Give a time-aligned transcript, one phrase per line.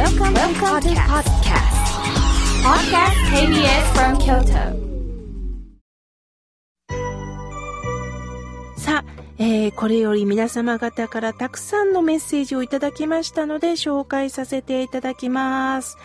[0.00, 1.76] Welcome, Welcome to podcast.
[2.64, 4.62] Podcast KBS from Kyoto.
[8.78, 15.98] さあ、えーこれより皆様方からたくさんのメッセージをいただきましたので紹介させていただきます。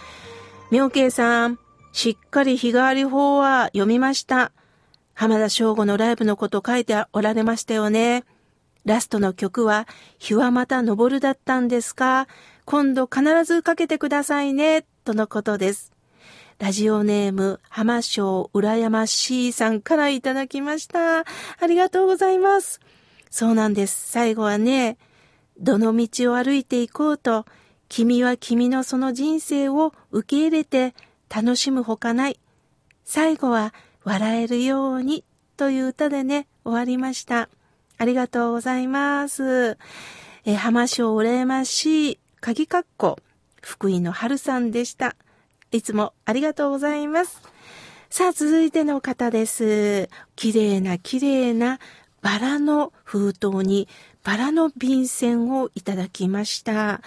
[0.72, 1.58] 妙慶さん、
[1.94, 4.52] しっかり日替わり法は読みました。
[5.14, 8.26] 浜田省吾のライブのこと書いておられましたよね。
[8.84, 9.88] ラストの曲は、
[10.20, 12.28] 日はまた昇るだったんですか？
[12.66, 15.92] 今度必ずかけてくださいね、とのことです。
[16.58, 21.20] ラジオネーム、浜省羨ましいさんからいただきました。
[21.20, 21.24] あ
[21.68, 22.80] りがとうございます。
[23.30, 24.10] そうなんです。
[24.10, 24.98] 最後はね、
[25.60, 27.46] どの道を歩いていこうと、
[27.88, 30.96] 君は君のその人生を受け入れて
[31.30, 32.40] 楽しむほかない。
[33.04, 35.24] 最後は笑えるように
[35.56, 37.50] という歌でね、終わりました。
[37.98, 39.78] ありがとうございます。
[40.46, 43.18] えー浜省羨ましい、鍵括弧、
[43.60, 45.16] 福井の春さんでした。
[45.72, 47.42] いつもありがとうございます。
[48.12, 50.10] さあ、続いての方です。
[50.36, 51.80] 綺麗な綺麗な
[52.22, 53.88] バラの封筒に
[54.26, 57.02] バラの便箋をいただきました。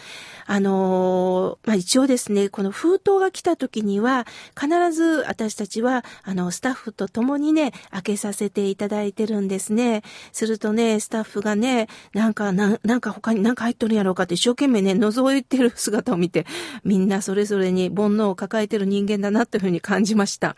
[0.47, 4.25] あのまあ、一応ですね、この封筒が来た時には、
[4.59, 10.03] 必ず私たちは、あの、スタッフと共にね、開けさせていただいてるんですね。
[10.33, 16.47] するとね、スタッフがね、なんか、なんなんか他になんか入っとるんやろうかって一生懸命ね、覗いてる姿を見て、
[16.85, 20.55] みんなそれぞれに煩悩を抱えてる人間だなというふうに感じました。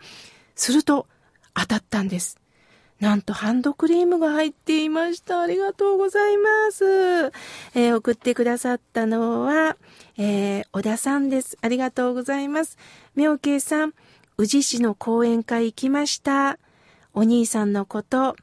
[0.55, 1.07] すると、
[1.55, 2.40] 当たったんです。
[3.01, 5.41] なんとハンドクリームが入っていました。
[5.41, 6.85] ありがとうございます。
[6.85, 9.75] えー送ってくださったのは、
[10.19, 11.57] えー小田さんです。
[11.61, 12.77] ありがとうございます。
[13.15, 13.95] 妙慶さん、
[14.37, 16.59] 宇治市の講演会行きました。
[17.15, 18.35] お兄さんのこと、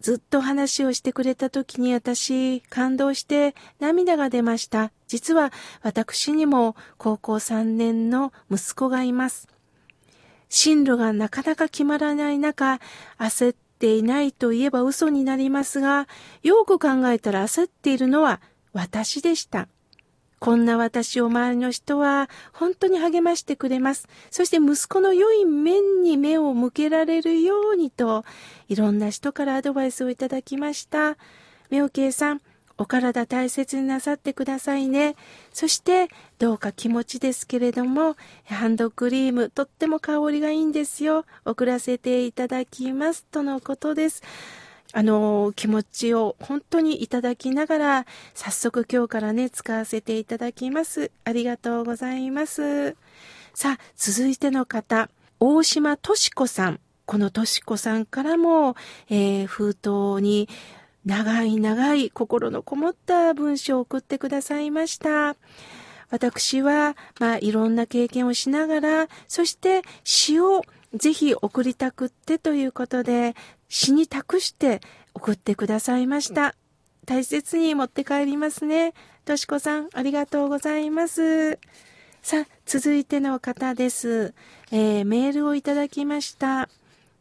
[0.00, 4.90] ずっと話をしてくれた時に私、感動して涙が出ました。
[5.06, 9.46] 実は私にも高校3年の息子がいます。
[10.48, 12.80] 進路がなかなか決まらない中、
[13.18, 16.08] 焦っていないと言えば嘘になりますが、
[16.42, 18.40] よく考えたら焦っているのは
[18.72, 19.68] 私でした。
[20.40, 24.08] こんな私を周りの人は本当に励ましてくれます。
[24.30, 28.24] そして息子の良い面に目を向けられるようにと、
[28.68, 31.16] いろんな人からアドバイスをいただきました。
[31.70, 32.42] 妙慶さん、
[32.76, 35.16] お体大切になさってくださいね。
[35.52, 36.08] そして、
[36.38, 41.24] どうか気持ちですけれども、ハンドクリーム、とっても香りがいいんですよ。
[41.44, 43.24] 送らせていただきます。
[43.30, 44.22] とのことです。
[44.92, 51.10] あの、気持ちを本当にいただきながら、早速今日からね、使わせていただきます。
[51.24, 52.96] ありがとうございます。
[53.54, 55.10] さあ、続いての方、
[55.40, 56.80] 大島とし子さん。
[57.06, 58.76] このとし子さんからも、
[59.10, 60.48] えー封筒に
[61.04, 65.36] 長い長い心のこもった文章を送ってくださいました。
[66.10, 70.62] 私は、まあ、いろんな経験をしながら、そして詩を
[70.94, 73.34] ぜひ送りたくってということで、
[73.68, 74.80] 詩に託して
[75.14, 76.54] 送ってくださいました。
[77.04, 78.94] 大切に持って帰りますね。
[79.24, 81.58] としこさん、ありがとうございます。
[82.22, 84.34] さあ、続いての方です。
[84.70, 86.68] えーメールをいただきました。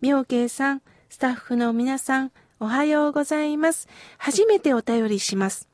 [0.01, 3.87] 妙慶さん、スタッフの皆さん、おはようございます。
[4.17, 5.67] 初めてお便りします。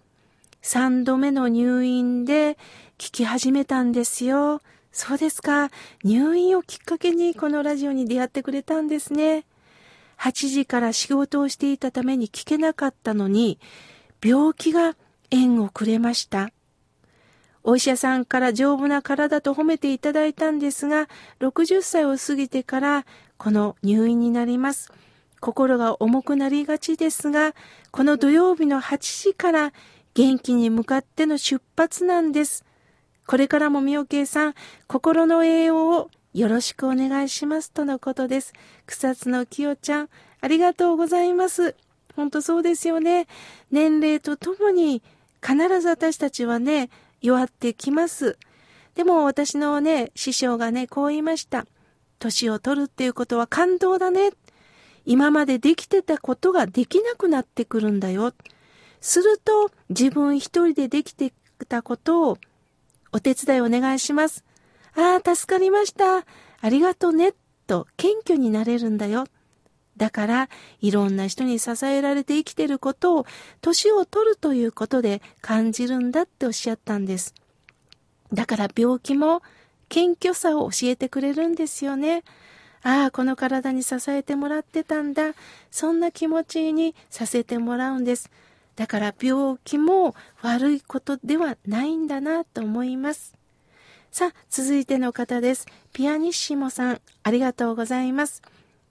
[0.64, 2.58] 3度目の入院で
[2.98, 4.62] 聞き始めたんですよ。
[4.92, 5.70] そうですか。
[6.04, 9.46] 入院をきっかけにこのラジオに出会ってくれたんですね。
[10.18, 13.60] 8時から仕事をしていたために聞けなかったのに、
[14.24, 14.96] 病気が
[15.32, 16.52] 縁をくれました。
[17.64, 21.08] お医者さんから丈夫な体と褒めていただいたんですが、
[21.40, 23.06] 60歳を過ぎてから
[23.38, 24.92] この入院になります。
[25.40, 27.54] 心が重くなりがちですが、
[27.92, 28.98] この土曜日の8
[29.30, 29.74] 時から
[30.14, 32.66] 元気に向かっての出発なんです。
[33.26, 34.56] これからも妙慶さん、
[34.88, 38.54] 心の栄養をよろしくお願いしますとのことです。
[38.86, 40.10] 草津のきよちゃん、
[40.42, 41.76] ありがとうございます。
[42.16, 43.28] 本当そうですよね。
[43.72, 45.02] 年齢とともに
[45.42, 46.90] 必ず私たちはね、
[47.22, 48.38] 弱ってきます。
[48.96, 51.66] でも私のね、師匠がね、こう言いました。
[52.20, 54.32] 年を取るっていうことは感動だね。
[55.10, 58.32] 今までできてたことができなくなってくるんだよ。
[59.02, 61.34] すると自分一人でできて
[61.68, 62.38] たことを
[63.12, 64.46] お手伝いお願いします。
[64.96, 66.28] ああ、助かりました。
[66.62, 67.34] ありがとうね。
[67.66, 69.26] と謙虚になれるんだよ。
[69.98, 73.26] だから、いろんな人に支えられて生きてることを、
[73.62, 77.34] 年を取るということで感じるんだっておっしゃったんです。
[78.32, 79.42] だから病気も
[79.88, 82.24] 謙虚さを教えてくれるんですよね。
[82.84, 85.34] ああ、この体に支えてもらってたんだ。
[85.72, 88.30] そんな気持ちにさせてもらうんです。
[88.76, 93.36] だから病気も悪いことではないんだなと思います。
[94.12, 95.68] さあ、続いての方です。
[95.94, 98.42] ピアニッシモさん、ありがとうございます。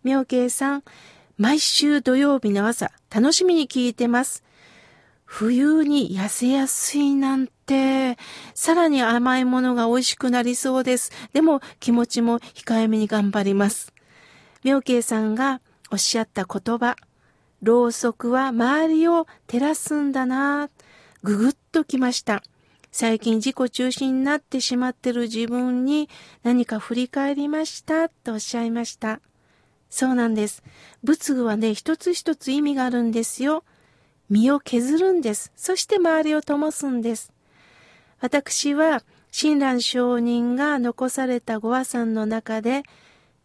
[0.05, 0.85] 妙慶さん、
[1.39, 4.45] 毎週土曜日の朝、楽しみに聞いてます。
[5.31, 8.17] 冬に痩せやすいなんて、
[8.55, 11.13] さらに甘いものが美味しくなりそうです。
[11.35, 13.93] でも気持ちも控えめに頑張ります。
[14.65, 15.61] 妙慶さんが
[15.93, 16.97] おっしゃった言葉、
[17.63, 20.71] ろうそくは周りを照らすんだな、
[21.23, 22.43] ぐぐっときました。
[22.91, 26.09] 最近自己中心になってしまってる自分に
[26.43, 28.09] 何か振り返りました？
[28.09, 29.21] とおっしゃいました。
[29.91, 30.63] そうなんです。
[31.05, 33.63] 仏具はね、一つ一つ意味があるんですよ。
[34.31, 35.53] 身を削るんです。
[35.57, 37.33] そして周りを灯すんです。
[38.21, 42.83] 私は、親鸞上人が残されたご和算の中で、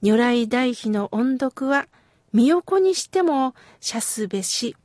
[0.01, 1.87] 如来大悲の音読は、
[2.31, 4.75] 身横にしても、しゃすべし。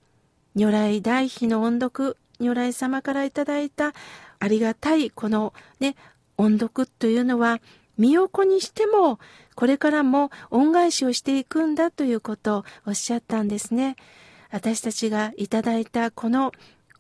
[0.55, 3.95] 如来大悲の音読、如来様からいただいた
[4.39, 5.97] ありがたいこのね、
[6.37, 7.61] 音読というのは、
[7.97, 9.19] 身横にしても、
[9.57, 13.97] これからも恩返しをしていくんだということをおっしゃったんですね。
[14.51, 16.53] 私たちがいただいたこの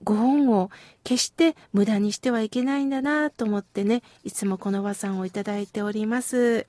[0.04, 0.70] ご恩を
[1.02, 6.66] 決して無駄にしてはいけないんだなと思ってね、いつもこの和さんをいただいております。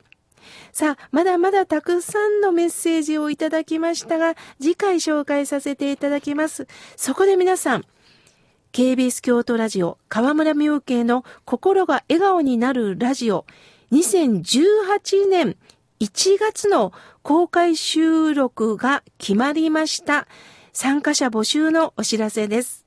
[0.71, 6.67] さあ、まだまだたくさんのメッセージをいただきましたが、次回紹介させていただきます。
[6.95, 7.85] そこで皆さん、
[8.71, 13.47] KBS 京都ラジオ河村明慶の心が笑顔になるラジオ
[13.91, 15.57] 2018年
[15.99, 16.93] 1月の
[17.23, 20.27] 公開収録が決まりました。
[20.73, 22.85] 参加者募集のお知らせです。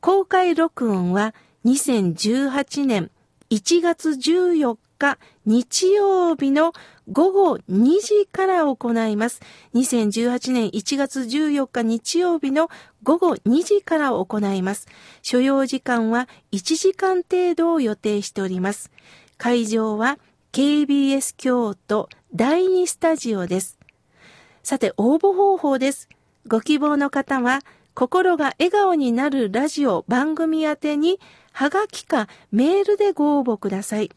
[0.00, 1.34] 公開録音は
[1.64, 3.10] 2018年
[3.50, 6.72] 1月14日日曜日の
[7.10, 9.40] 午後2時から行います。
[9.74, 12.68] 2018年1月14日日曜日の
[13.02, 14.88] 午後2時から行います。
[15.22, 18.90] 所要時間は1時間程度を予定しております。
[19.36, 20.18] 会場は
[20.52, 23.78] KBS 京都第2スタジオです。
[24.62, 26.08] さて、応募方法です。
[26.46, 27.60] ご希望の方は、
[27.94, 31.18] 心が笑顔になるラジオ番組宛てに、
[31.52, 34.10] はがきかメールでご応募ください。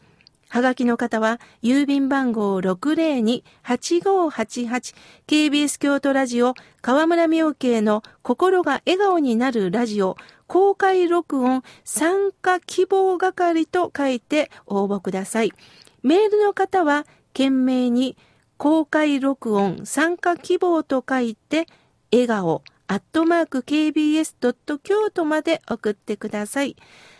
[0.50, 4.94] はがきの方は、郵便番号602-8588
[5.26, 6.52] KBS 京都ラジオ
[6.82, 15.52] 河村明慶の心が笑顔になるラジオ公開録音参加希望係と書いて応募ください。
[16.02, 18.18] メールの方は、懸命に
[18.58, 21.66] 公開録音参加希望と書いて、
[22.12, 24.34] 笑顔アットマーク KBS
[24.82, 26.76] 京都まで送ってください。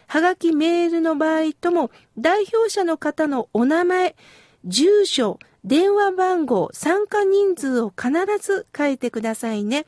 [0.06, 4.17] はがきメールの場合とも、代表者の方のお名前、
[4.64, 9.85] 住所、電話番号、参加人数を必ず書いてくださいね。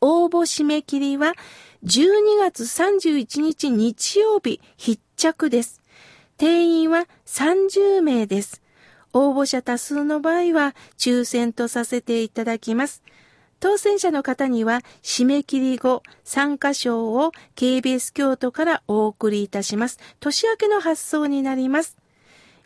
[0.00, 1.34] 応募締め切りは
[1.84, 5.80] 12月31日日曜日必着です。
[6.36, 8.60] 定員は30名です。
[9.12, 13.02] 応募者多数の場合は抽選とさせていただきます。
[13.62, 20.00] 当選者の方には締め切り後参加賞を KBS 京都からお送りいたします。
[20.18, 21.96] 年明けの発送になります。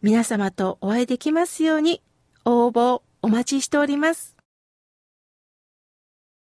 [0.00, 2.00] 皆様とお会いできますように
[2.46, 4.35] 応募お待ちしております。